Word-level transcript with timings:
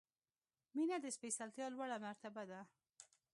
•مینه 0.75 0.97
د 1.01 1.05
سپېڅلتیا 1.15 1.67
لوړه 1.71 1.97
مرتبه 2.05 2.43
ده. 2.49 2.61